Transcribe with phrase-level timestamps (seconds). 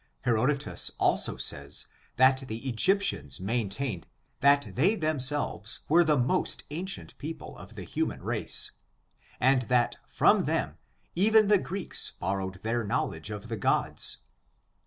[0.21, 4.07] Herodotus also says, that the Egyptians maintained
[4.39, 8.71] that they themselves were the most ancient people of the human race,
[9.39, 10.79] and that from them
[11.13, 14.17] even the Greeks borrowed their knowledge of the gods.